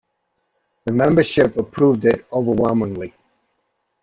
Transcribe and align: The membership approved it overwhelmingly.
The 0.85 0.91
membership 0.93 1.57
approved 1.57 2.05
it 2.05 2.25
overwhelmingly. 2.33 3.13